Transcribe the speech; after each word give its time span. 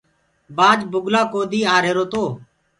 بآج 0.57 0.79
بُگلآ 0.91 1.21
ڪودي 1.33 1.59
آرهيرو 1.75 2.05
تو۔ 2.11 2.23